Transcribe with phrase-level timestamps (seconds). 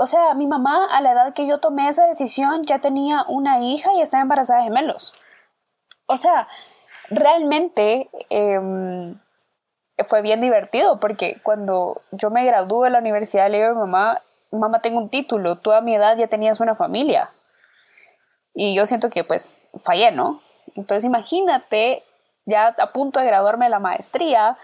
[0.00, 3.60] o sea, mi mamá a la edad que yo tomé esa decisión ya tenía una
[3.60, 5.12] hija y estaba embarazada de gemelos.
[6.06, 6.48] O sea,
[7.10, 9.20] realmente em,
[10.08, 13.80] fue bien divertido porque cuando yo me gradué de la universidad le digo a mi
[13.80, 17.32] mamá, mamá tengo un título, tú a mi edad ya tenías una familia.
[18.54, 20.40] Y yo siento que pues fallé, ¿no?
[20.76, 22.04] Entonces imagínate
[22.46, 24.56] ya a punto de graduarme de la maestría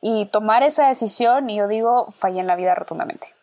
[0.00, 3.33] y tomar esa decisión y yo digo, fallé en la vida rotundamente.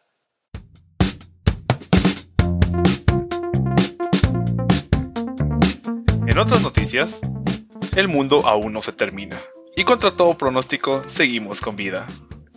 [6.31, 7.19] En otras noticias,
[7.97, 9.35] el mundo aún no se termina.
[9.75, 12.07] Y contra todo pronóstico, seguimos con vida.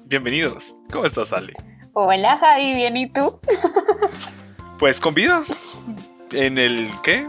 [0.05, 0.77] Bienvenidos.
[0.93, 1.55] ¿Cómo estás, Ale?
[1.93, 3.41] Hola, Javi, ¿bien y tú?
[4.79, 5.43] pues con vida.
[6.31, 7.29] ¿En el qué?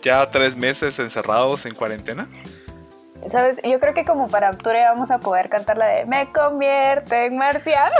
[0.00, 2.26] ¿Ya tres meses encerrados en cuarentena?
[3.30, 3.58] ¿Sabes?
[3.62, 7.36] Yo creo que como para octubre vamos a poder cantar la de Me convierte en
[7.36, 7.96] marciano.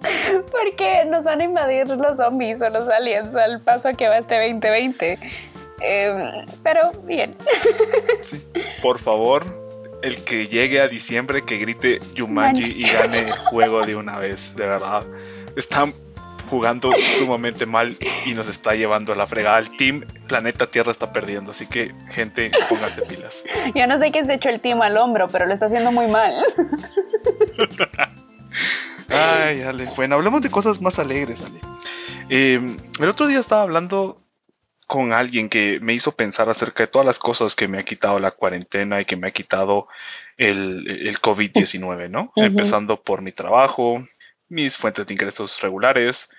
[0.50, 4.40] Porque nos van a invadir los zombies o los aliens al paso que va este
[4.40, 5.20] 2020.
[5.80, 7.36] Em, pero bien.
[8.82, 9.44] Por favor,
[10.02, 14.54] el que llegue a diciembre que grite Yumanji y gane el juego de una vez,
[14.56, 15.04] de verdad.
[15.56, 15.94] Están
[16.48, 19.58] jugando sumamente mal y nos está llevando a la fregada.
[19.58, 23.44] El team Planeta Tierra está perdiendo, así que gente, pónganse pilas.
[23.74, 26.06] Yo no sé quién se echó el team al hombro, pero lo está haciendo muy
[26.06, 26.32] mal.
[29.10, 29.88] Ay, Ale.
[29.96, 31.60] Bueno, hablemos de cosas más alegres, Ale.
[32.28, 34.22] Em, el otro día estaba hablando
[34.88, 38.18] con alguien que me hizo pensar acerca de todas las cosas que me ha quitado
[38.18, 39.86] la cuarentena y que me ha quitado
[40.38, 42.32] el, el COVID-19, ¿no?
[42.36, 44.02] Empezando por mi trabajo,
[44.48, 46.30] mis fuentes de ingresos regulares,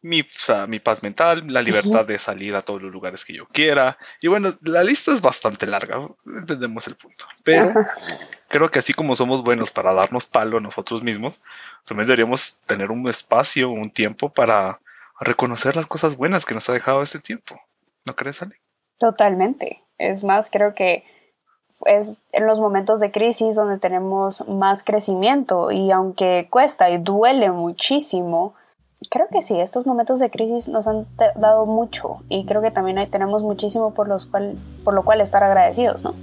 [0.00, 0.26] mi,
[0.68, 3.98] mi paz mental, la libertad de salir a todos los lugares que yo quiera.
[4.22, 7.26] Y bueno, la lista es bastante larga, entendemos el punto.
[7.44, 7.72] Pero
[8.48, 11.42] creo que así como somos buenos para darnos palo a nosotros mismos,
[11.84, 14.80] también deberíamos tener un espacio, un tiempo para
[15.20, 17.60] reconocer las cosas buenas que nos ha dejado este tiempo.
[18.06, 18.56] ¿No crees, Ale?
[18.98, 19.84] Totalmente.
[19.98, 21.04] Es más, creo que
[21.86, 27.50] es en los momentos de crisis donde tenemos más crecimiento y aunque cuesta y duele
[27.50, 28.54] muchísimo,
[29.10, 32.98] creo que sí, estos momentos de crisis nos han dado mucho y creo que también
[32.98, 36.14] hay, tenemos muchísimo por, los cual, por lo cual estar agradecidos, ¿no?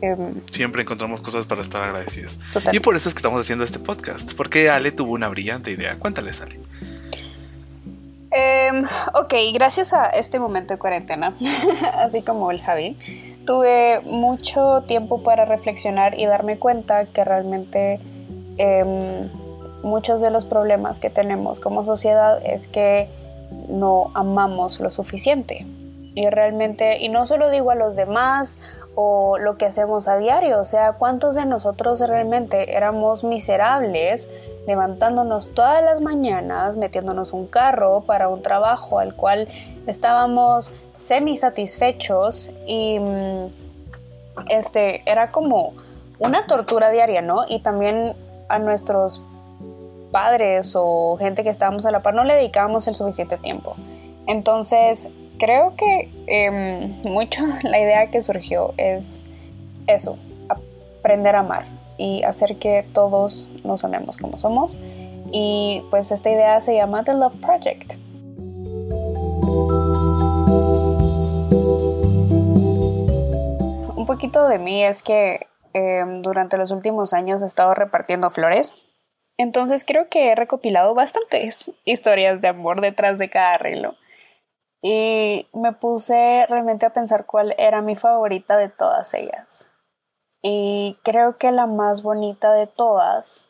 [0.00, 2.38] Em, Siempre encontramos cosas para estar agradecidos.
[2.72, 5.96] Y por eso es que estamos haciendo este podcast, porque Ale tuvo una brillante idea.
[5.98, 6.58] Cuéntales, Ale.
[8.34, 11.34] Em, ok, gracias a este momento de cuarentena,
[11.94, 12.96] así como el Javi,
[13.46, 18.00] tuve mucho tiempo para reflexionar y darme cuenta que realmente
[18.56, 19.28] em,
[19.82, 23.08] muchos de los problemas que tenemos como sociedad es que
[23.68, 25.66] no amamos lo suficiente.
[26.14, 28.58] Y realmente, y no solo digo a los demás
[28.94, 34.28] o lo que hacemos a diario, o sea, ¿cuántos de nosotros realmente éramos miserables
[34.66, 39.48] levantándonos todas las mañanas, metiéndonos un carro para un trabajo al cual
[39.86, 43.46] estábamos semi satisfechos y mm,
[44.48, 45.72] este era como
[46.18, 47.42] una tortura diaria, ¿no?
[47.48, 48.14] Y también
[48.48, 49.22] a nuestros
[50.10, 53.74] padres o gente que estábamos a la par no le dedicábamos el suficiente tiempo.
[54.26, 55.10] Entonces,
[55.42, 59.24] creo que em, mucho la idea que surgió es
[59.88, 60.16] eso,
[60.48, 61.64] aprender a amar
[61.98, 64.78] y hacer que todos nos amemos como somos.
[65.32, 67.94] Y pues esta idea se llama The Love Project.
[73.96, 78.76] Un poquito de mí es que em, durante los últimos años he estado repartiendo flores.
[79.38, 83.96] Entonces creo que he recopilado bastantes historias de amor detrás de cada arreglo.
[84.82, 89.68] Y me puse realmente a pensar cuál era mi favorita de todas ellas.
[90.42, 93.46] Y creo que la más bonita de todas,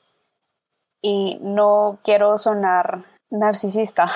[1.01, 4.09] y no quiero sonar narcisista,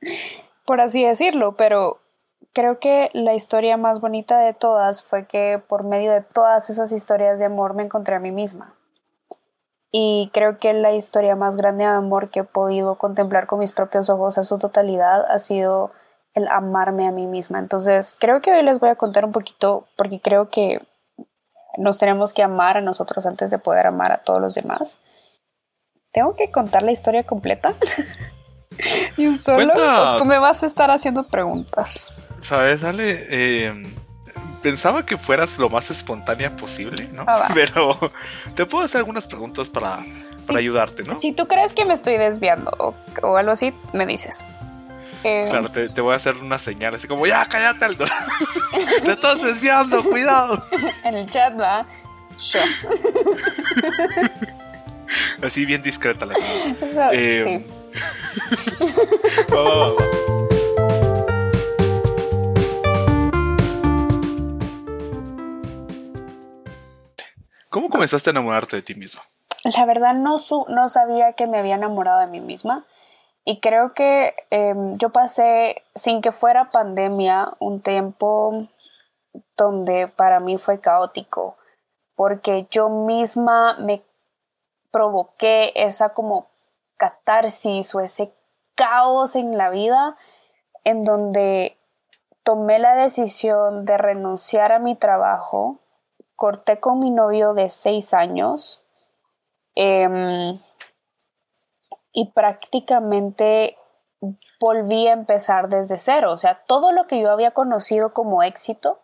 [0.64, 2.00] por así decirlo, pero
[2.54, 6.90] creo que la historia más bonita de todas fue que por medio de todas esas
[6.90, 8.74] historias de amor me encontré a mí misma.
[9.92, 13.72] Y creo que la historia más grande de amor que he podido contemplar con mis
[13.72, 15.92] propios ojos a su totalidad ha sido
[16.36, 17.58] el amarme a mí misma.
[17.58, 20.80] Entonces, creo que hoy les voy a contar un poquito, porque creo que
[21.78, 24.98] nos tenemos que amar a nosotros antes de poder amar a todos los demás.
[26.12, 27.74] ¿Tengo que contar la historia completa?
[29.16, 29.72] ¿Y un solo?
[29.74, 32.12] ¿O tú me vas a estar haciendo preguntas?
[32.42, 33.82] Sabes, Ale, eh,
[34.62, 37.24] pensaba que fueras lo más espontánea posible, ¿no?
[37.26, 37.98] Ah, Pero
[38.54, 40.04] te puedo hacer algunas preguntas para,
[40.54, 41.14] ayudarte, ¿no?
[41.14, 44.44] Si tú crees que me estoy desviando o, o algo así, me dices.
[45.36, 48.04] Eh, claro, te, voy a hacer una señal así como, ya, cállate, Aldo.
[49.04, 50.62] te estás desviando, cuidado.
[51.02, 51.84] en el chat, va.
[52.38, 52.60] Yo.
[55.42, 57.10] así bien discreta la señal.
[57.12, 57.66] Eh,
[67.68, 69.22] ¿Cómo comenzaste a enamorarte de ti misma?
[69.64, 70.36] La verdad no,
[70.68, 72.86] no sabía que me había enamorado de mí misma
[73.48, 78.66] y creo que em, yo pasé, sin que fuera pandemia, un tiempo
[79.56, 81.56] donde para mí fue caótico,
[82.16, 84.02] porque yo misma me
[84.90, 86.48] provoqué esa como
[86.96, 88.32] catarsis o ese
[88.74, 90.16] caos en la vida
[90.82, 91.78] en donde
[92.42, 95.78] tomé la decisión de renunciar a mi trabajo,
[96.34, 98.82] corté con mi novio de seis años
[99.76, 100.58] em,
[102.16, 103.76] y prácticamente
[104.58, 106.32] volví a empezar desde cero.
[106.32, 109.00] O sea, todo lo que yo había conocido como éxito,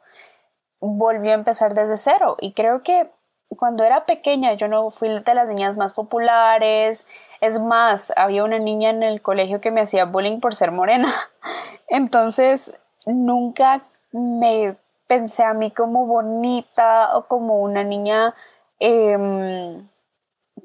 [0.81, 2.39] volví a empezar desde cero.
[2.41, 3.11] Y creo que
[3.59, 7.07] cuando era pequeña yo no fui de las niñas más populares.
[7.43, 11.13] Es más, había una niña en el colegio que me hacía bullying por ser morena.
[11.89, 13.83] Entonces, nunca
[14.13, 14.75] me
[15.07, 18.35] pensé a mí como bonita o como una niña
[18.79, 19.87] em,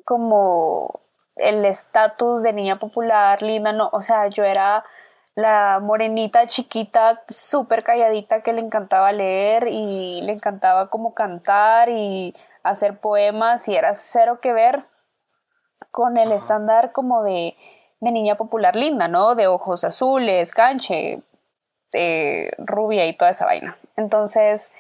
[0.06, 1.02] como
[1.38, 4.84] el estatus de niña popular, linda, no, o sea, yo era
[5.36, 12.36] la morenita chiquita, súper calladita que le encantaba leer y le encantaba como cantar y
[12.64, 14.86] hacer poemas y era cero que ver
[15.92, 17.56] con el estándar como de,
[18.00, 19.36] niña popular linda, ¿no?
[19.36, 21.22] De ojos azules, canche,
[22.58, 23.78] rubia y toda esa vaina.
[23.96, 24.72] Entonces,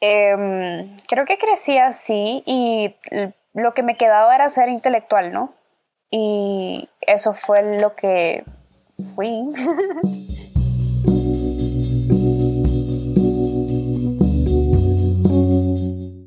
[0.00, 2.94] em, creo que crecí así y
[3.54, 5.54] lo que me quedaba era ser intelectual, ¿no?
[6.14, 8.44] Y eso fue lo que
[9.14, 9.48] fui.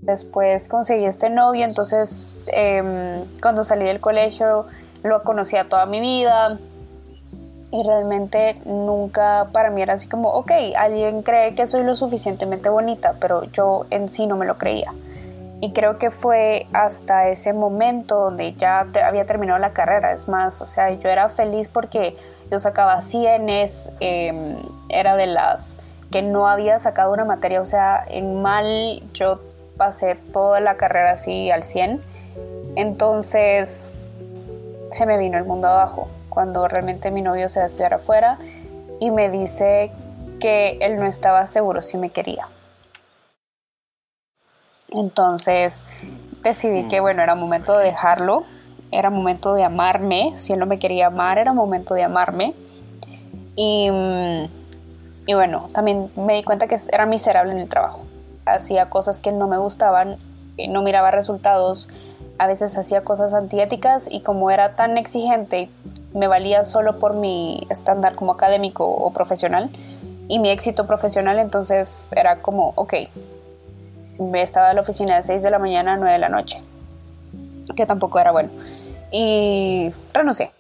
[0.01, 4.65] Después conseguí este novio, entonces em, cuando salí del colegio
[5.03, 6.57] lo conocía toda mi vida
[7.71, 12.69] y realmente nunca para mí era así como, ok, alguien cree que soy lo suficientemente
[12.69, 14.93] bonita, pero yo en sí no me lo creía.
[15.61, 20.13] Y creo que fue hasta ese momento donde ya había terminado la carrera.
[20.13, 22.17] Es más, o sea, yo era feliz porque
[22.51, 24.57] yo sacaba cienes, em,
[24.89, 25.77] era de las
[26.11, 29.41] que no había sacado una materia, o sea, en mal yo
[29.77, 32.01] pasé toda la carrera así al 100.
[32.75, 33.89] Entonces
[34.91, 38.37] se me vino el mundo abajo cuando realmente mi novio se va a estudiar afuera
[38.99, 39.91] y me dice
[40.39, 42.47] que él no estaba seguro si me quería.
[44.95, 45.85] Entonces
[46.41, 48.43] decidí que, bueno, era momento de dejarlo,
[48.91, 52.53] era momento de amarme, si él no me quería amar, era momento de amarme.
[53.55, 53.89] Y,
[55.25, 58.01] y bueno, también me di cuenta que era miserable en el trabajo.
[58.45, 60.17] Hacía cosas que no me gustaban,
[60.69, 61.89] no miraba resultados,
[62.37, 65.69] a veces hacía cosas antiéticas y como era tan exigente,
[66.13, 69.69] me valía solo por mi estándar como académico o profesional
[70.27, 72.93] y mi éxito profesional, entonces era como, ok,
[74.19, 76.61] me estaba en la oficina de 6 de la mañana a 9 de la noche,
[77.75, 78.49] que tampoco era bueno.
[79.11, 80.51] Y renuncié.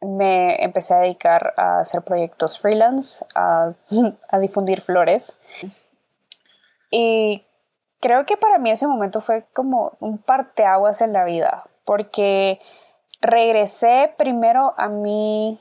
[0.00, 3.72] Me empecé a dedicar a hacer proyectos freelance, a,
[4.28, 5.36] a difundir flores.
[6.90, 7.42] Y
[8.00, 12.60] creo que para mí ese momento fue como un parteaguas en la vida, porque
[13.20, 15.58] regresé primero a mí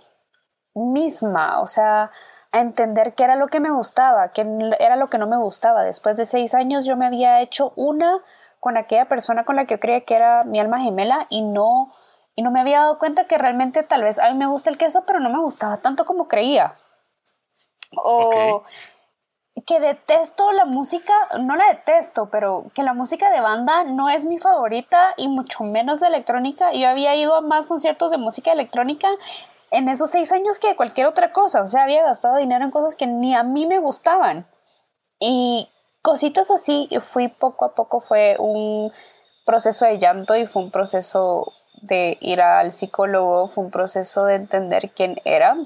[0.75, 2.11] misma, o sea,
[2.53, 4.45] a entender qué era lo que me gustaba, qué
[4.79, 5.83] era lo que no me gustaba.
[5.83, 8.21] Después de seis años yo me había hecho una
[8.59, 11.93] con aquella persona con la que yo creía que era mi alma gemela y no,
[12.35, 14.77] y no me había dado cuenta que realmente tal vez a mí me gusta el
[14.77, 16.77] queso, pero no me gustaba tanto como creía.
[17.97, 18.63] O
[19.65, 24.25] que detesto la música, no la detesto, pero que la música de banda no es
[24.25, 26.73] mi favorita y mucho menos de electrónica.
[26.73, 29.07] Yo había ido a más conciertos de música electrónica
[29.73, 31.61] en esos seis años que cualquier otra cosa.
[31.63, 34.47] O sea, había gastado dinero en cosas que ni a mí me gustaban.
[35.19, 35.69] Y
[36.01, 38.91] cositas así, fui poco a poco, fue un
[39.45, 41.51] proceso de llanto y fue un proceso
[41.81, 45.57] de ir al psicólogo, fue un proceso de entender quién era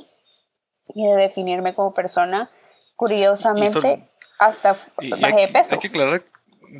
[0.87, 2.49] y de definirme como persona.
[2.95, 4.09] Curiosamente,
[4.39, 4.75] hasta
[5.19, 5.75] bajé de peso.
[5.75, 6.23] Hay que aclarar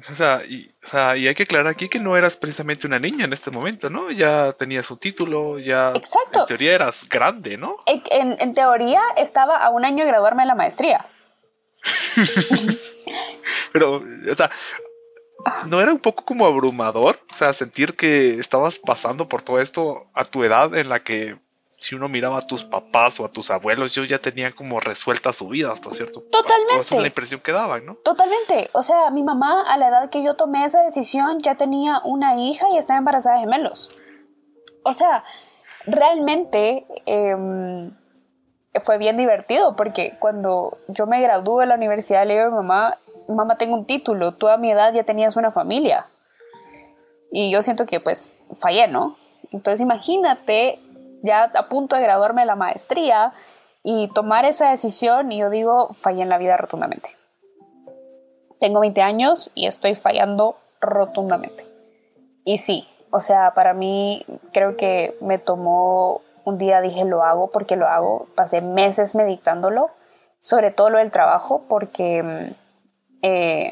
[0.10, 3.00] o sea, y, o sea, y hay que aclarar aquí que no eras precisamente una
[3.00, 4.12] niña en este momento, ¿no?
[4.12, 6.42] Ya tenías su título, ya Exacto.
[6.42, 7.76] en teoría eras grande, ¿no?
[7.86, 11.08] En, teoría estaba a un año de graduarme de la maestría.
[13.72, 14.50] Pero, o sea,
[15.68, 17.20] ¿no era un poco como abrumador?
[17.32, 21.38] O sea, sentir que estabas pasando por todo esto a tu edad en la que
[21.78, 25.32] si uno miraba a tus papás o a tus abuelos, ellos ya tenían como resuelta
[25.32, 26.42] su vida hasta cierto punto.
[26.42, 26.80] Totalmente.
[26.80, 27.96] Esa es la impresión que daban, ¿no?
[27.96, 28.70] Totalmente.
[28.74, 32.36] O sea, mi mamá, a la edad que yo tomé esa decisión, ya tenía una
[32.36, 33.90] hija y estaba embarazada de gemelos.
[34.84, 35.24] O sea,
[35.86, 37.96] realmente em,
[38.84, 42.56] fue bien divertido porque cuando yo me gradué de la universidad le digo a mi
[42.56, 46.08] mamá, mamá tengo un título, tú a mi edad ya tenías una familia.
[47.32, 49.18] Y yo siento que pues fallé, ¿no?
[49.52, 50.80] Entonces imagínate
[51.28, 53.34] ya a punto de graduarme la maestría
[53.84, 57.10] y tomar esa decisión y yo digo, fallé en la vida rotundamente.
[58.60, 61.66] Tengo 20 años y estoy fallando rotundamente.
[62.44, 67.52] Y sí, o sea, para mí creo que me tomó un día, dije, lo hago
[67.52, 68.28] porque lo hago.
[68.36, 69.92] Pasé meses meditándolo,
[70.42, 72.56] sobre todo lo del trabajo, porque
[73.22, 73.72] eh,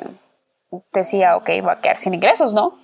[0.93, 2.77] decía, ok, va a quedar sin ingresos, ¿no?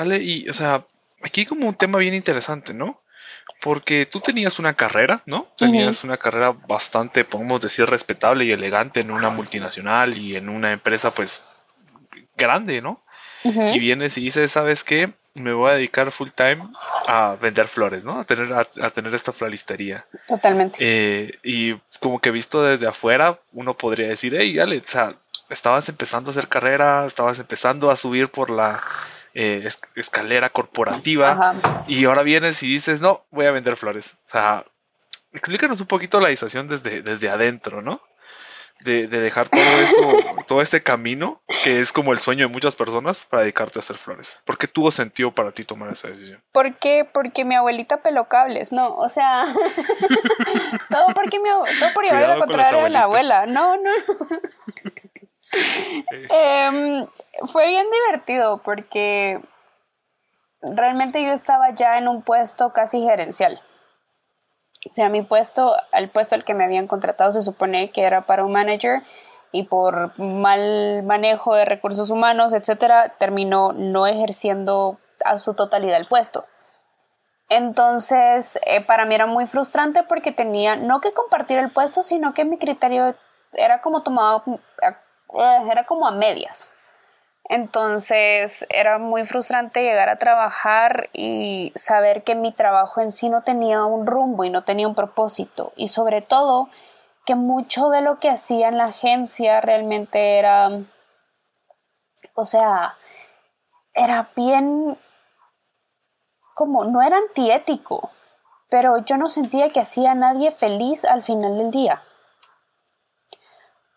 [0.00, 0.84] Ale, y, o sea,
[1.22, 3.00] aquí como un tema bien interesante, ¿no?
[3.60, 5.46] Porque tú tenías una carrera, ¿no?
[5.58, 10.72] Tenías una carrera bastante, podemos decir, respetable y elegante en una multinacional y en una
[10.72, 11.42] empresa, pues,
[12.36, 13.02] grande, ¿no?
[13.44, 15.12] Y vienes y dices, ¿sabes qué?
[15.34, 16.68] Me voy a dedicar full time
[17.06, 18.20] a vender flores, ¿no?
[18.20, 20.06] A tener, a, tener esta floristería.
[20.26, 20.78] Totalmente.
[20.80, 25.14] Eh, y como que visto desde afuera, uno podría decir, hey, Ale, o sea,
[25.50, 28.80] estabas empezando a hacer carrera, estabas empezando a subir por la
[29.34, 31.54] eh, escalera corporativa
[31.86, 34.16] y ahora vienes y dices, no, voy a vender flores.
[34.26, 34.64] O sea,
[35.32, 38.00] explícanos un poquito la decisión desde, desde adentro, ¿no?
[38.80, 43.24] De, dejar todo eso, todo este camino, que es como el sueño de muchas personas,
[43.24, 44.40] para dedicarte a hacer flores.
[44.46, 46.42] ¿Por qué tuvo sentido para ti tomar esa decisión?
[46.50, 47.04] ¿Por qué?
[47.04, 49.44] Porque mi abuelita peló cables, no, o sea,
[50.88, 53.90] todo porque mi todo por llevar la contraria a la abuela, no, no.
[56.30, 57.06] eh,
[57.46, 59.40] fue bien divertido porque
[60.62, 63.60] realmente yo estaba ya en un puesto casi gerencial.
[64.90, 68.22] O sea, mi puesto, el puesto al que me habían contratado se supone que era
[68.22, 69.02] para un manager
[69.52, 76.06] y por mal manejo de recursos humanos, etcétera, terminó no ejerciendo a su totalidad el
[76.06, 76.44] puesto.
[77.50, 82.32] Entonces, eh, para mí era muy frustrante porque tenía no que compartir el puesto, sino
[82.32, 83.16] que mi criterio
[83.52, 86.72] era como tomado, eh, era como a medias.
[87.50, 93.42] Entonces era muy frustrante llegar a trabajar y saber que mi trabajo en sí no
[93.42, 95.72] tenía un rumbo y no tenía un propósito.
[95.74, 96.68] Y sobre todo
[97.26, 100.70] que mucho de lo que hacía en la agencia realmente era,
[102.34, 102.96] o sea,
[103.94, 104.96] era bien
[106.54, 108.10] como, no era antiético,
[108.68, 112.00] pero yo no sentía que hacía a nadie feliz al final del día.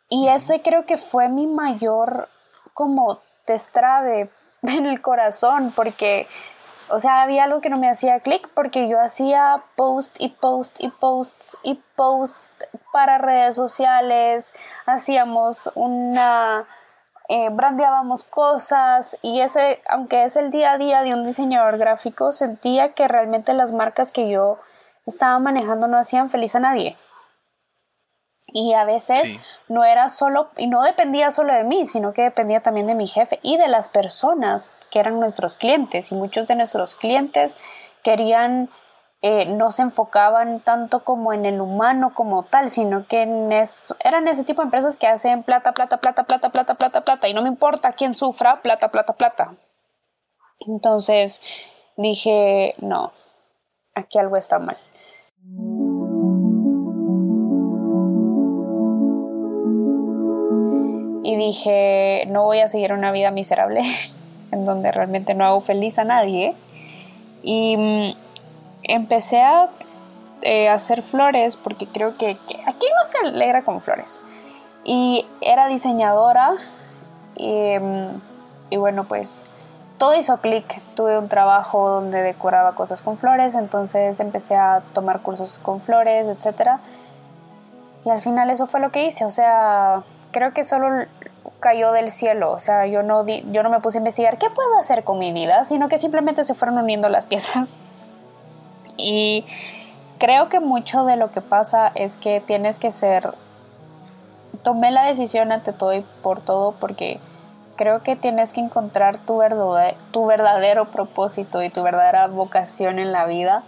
[0.09, 2.29] Y ese creo que fue mi mayor
[2.73, 4.29] como destrabe
[4.61, 6.27] en el corazón porque,
[6.89, 10.75] o sea, había algo que no me hacía clic porque yo hacía post y post
[10.79, 14.53] y posts y post para redes sociales,
[14.85, 16.65] hacíamos una...
[17.29, 22.33] Eh, brandeábamos cosas y ese, aunque es el día a día de un diseñador gráfico,
[22.33, 24.59] sentía que realmente las marcas que yo
[25.05, 26.97] estaba manejando no hacían feliz a nadie.
[28.55, 32.61] Y a veces no era solo, y no dependía solo de mí, sino que dependía
[32.61, 36.11] también de mi jefe y de las personas que eran nuestros clientes.
[36.11, 37.57] Y muchos de nuestros clientes
[38.03, 38.69] querían,
[39.23, 44.43] eh, no se enfocaban tanto como en el humano como tal, sino que eran ese
[44.43, 47.27] tipo de empresas que hacen plata, plata, plata, plata, plata, plata, plata.
[47.27, 49.55] Y no me importa quién sufra, plata, plata, plata.
[50.59, 51.41] Entonces
[51.97, 53.13] dije, no,
[53.95, 54.77] aquí algo está mal.
[61.23, 63.81] Y dije, no voy a seguir una vida miserable
[64.51, 66.53] en donde realmente no hago feliz a nadie.
[67.41, 68.15] Y mm,
[68.83, 69.69] empecé a
[70.41, 72.31] eh, hacer flores porque creo que,
[72.65, 74.21] aquí no se alegra con flores.
[74.83, 76.55] Y era diseñadora
[77.35, 78.21] y, mm,
[78.69, 79.45] y bueno, pues
[79.97, 80.81] todo hizo clic.
[80.95, 86.27] Tuve un trabajo donde decoraba cosas con flores, entonces empecé a tomar cursos con flores,
[86.27, 86.71] etc.
[88.03, 90.03] Y al final eso fue lo que hice, o sea,
[90.33, 91.05] creo que solo
[91.61, 94.77] cayó del cielo, o sea, yo no, yo no me puse a investigar qué puedo
[94.77, 97.79] hacer con mi vida, sino que simplemente se fueron uniendo las piezas.
[98.97, 99.45] Y
[100.17, 103.33] creo que mucho de lo que pasa es que tienes que ser,
[104.61, 107.19] tomé la decisión ante todo y por todo porque
[107.75, 113.11] creo que tienes que encontrar tu, verdadero, tu verdadero propósito y tu verdadera vocación en
[113.11, 113.63] la vida.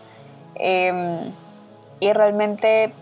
[0.55, 1.31] Em,
[2.00, 2.93] y realmente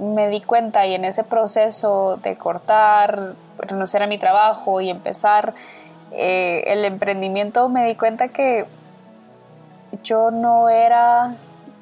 [0.00, 5.54] me di cuenta y en ese proceso de cortar, renunciar a mi trabajo y empezar
[6.12, 8.66] eh, el emprendimiento, me di cuenta que
[10.02, 11.34] yo no era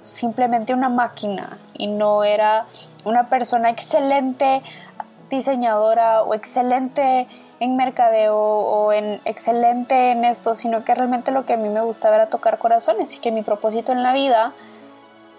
[0.02, 2.66] simplemente una máquina y no era
[3.04, 4.62] una persona excelente
[5.30, 7.28] diseñadora o excelente
[7.60, 11.82] en mercadeo o en excelente en esto, sino que realmente lo que a mí me
[11.82, 14.52] gustaba era tocar corazones y que mi propósito en la vida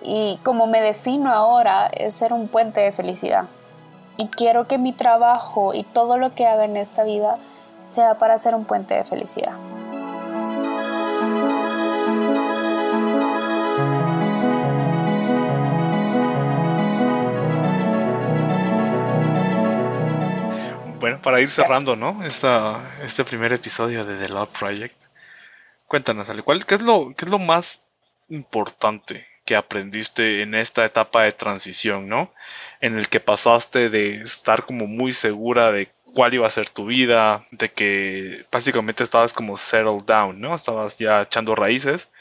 [0.02, 3.46] y como me defino ahora es ser un puente de felicidad.
[4.18, 7.38] Y quiero que mi trabajo y todo lo que haga en esta vida
[7.86, 9.54] sea para ser un puente de felicidad.
[21.00, 22.24] Bueno, para ir cerrando, ¿no?
[22.26, 25.02] Esta, este primer episodio de The Love Project.
[25.88, 27.84] Cuéntanos, Ale, ¿cuál, qué, es lo, ¿qué es lo más
[28.28, 32.32] importante que aprendiste en esta etapa de transición, ¿no?
[32.82, 36.86] En el que pasaste de estar como muy segura de cuál iba a ser tu
[36.86, 40.54] vida, de que básicamente estabas como settled down, ¿no?
[40.54, 42.12] Estabas ya echando raíces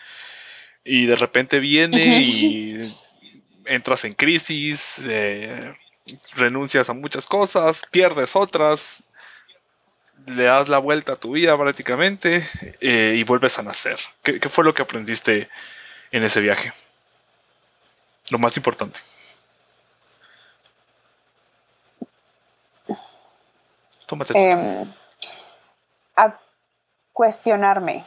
[0.85, 2.97] y de repente viene y
[3.67, 5.71] entras en crisis, eh,
[6.35, 9.03] renuncias a muchas cosas, pierdes otras,
[10.25, 12.43] le das la vuelta a tu vida prácticamente
[12.81, 13.99] eh, y vuelves a nacer.
[14.23, 15.51] ¿Qué, fue lo que aprendiste
[16.11, 16.73] en ese viaje?
[18.31, 19.01] Lo más importante.
[24.07, 24.33] Tómate.
[24.35, 24.93] Em,
[26.17, 26.39] a
[27.13, 28.07] cuestionarme.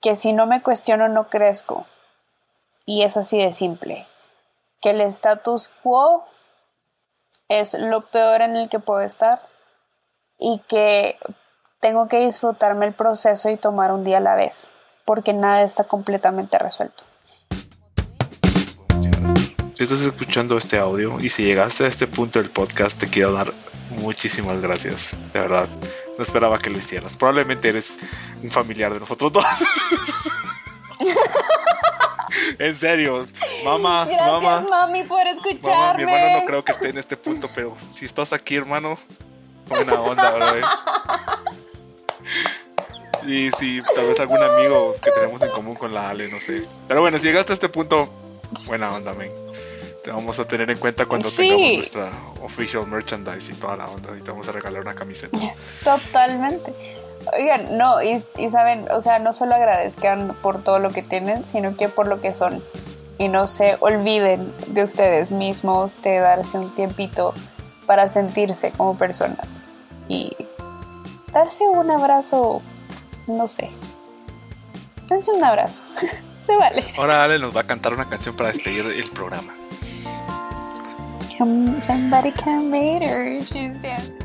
[0.00, 1.86] Que si no me cuestiono no crezco.
[2.86, 4.06] Y es así de simple.
[4.80, 6.26] Que el status quo
[7.48, 9.42] es lo peor en el que puedo estar
[10.38, 11.18] y que
[11.80, 14.70] tengo que disfrutarme el proceso y tomar un día a la vez,
[15.04, 17.04] porque nada está completamente resuelto.
[19.80, 23.32] Si estás escuchando este audio y si llegaste a este punto del podcast, te quiero
[23.32, 23.50] dar
[24.02, 25.16] muchísimas gracias.
[25.32, 25.70] De verdad,
[26.18, 27.16] no esperaba que lo hicieras.
[27.16, 27.98] Probablemente eres
[28.42, 29.44] un familiar de nosotros dos.
[32.58, 33.26] en serio,
[33.64, 34.04] mamá.
[34.04, 36.04] Gracias, mami, por escucharme.
[36.04, 38.98] mi hermano no creo que esté en este punto, pero si estás aquí, hermano,
[39.66, 40.60] buena onda, bro.
[43.26, 46.68] Y si tal vez algún amigo que tenemos en común con la Ale, no sé.
[46.86, 48.12] Pero bueno, si llegaste a este punto,
[48.66, 49.30] buena onda, men.
[50.02, 52.10] Te vamos a tener en cuenta cuando tengamos nuestra
[52.42, 55.38] official merchandise y toda la onda y te vamos a regalar una camiseta.
[55.84, 56.72] Totalmente.
[57.36, 61.76] Oigan, no, y, saben, o sea, no solo agradezcan por todo lo que tienen, sino
[61.76, 62.62] que por lo que son.
[63.18, 67.34] Y no se olviden de ustedes mismos, de darse un tiempito
[67.86, 69.60] para sentirse como personas.
[70.08, 70.34] Y
[71.30, 72.62] darse un abrazo,
[73.26, 73.70] no sé.
[75.08, 75.82] Dense un abrazo.
[76.40, 76.86] se vale.
[76.96, 79.52] Ahora Ale nos va a cantar una canción para despedir el programa.
[81.40, 83.40] Somebody come meet her.
[83.40, 84.19] She's dancing.